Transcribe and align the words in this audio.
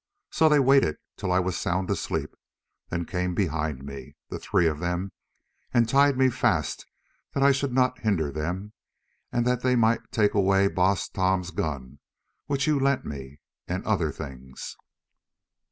So 0.31 0.49
they 0.49 0.59
waited 0.59 0.97
till 1.15 1.31
I 1.31 1.37
was 1.39 1.55
sound 1.55 1.91
asleep, 1.91 2.35
then 2.89 3.05
came 3.05 3.35
behind 3.35 3.83
me, 3.85 4.15
the 4.29 4.39
three 4.39 4.65
of 4.65 4.79
them, 4.79 5.11
and 5.75 5.87
tied 5.87 6.17
me 6.17 6.31
fast 6.31 6.87
that 7.35 7.43
I 7.43 7.51
should 7.51 7.71
not 7.71 7.99
hinder 7.99 8.31
them 8.31 8.73
and 9.31 9.45
that 9.45 9.61
they 9.61 9.75
might 9.75 10.11
take 10.11 10.33
away 10.33 10.69
Baas 10.69 11.07
Tom's 11.07 11.51
gun 11.51 11.99
which 12.47 12.65
you 12.65 12.79
lent 12.79 13.05
me, 13.05 13.41
and 13.67 13.85
other 13.85 14.11
things. 14.11 14.75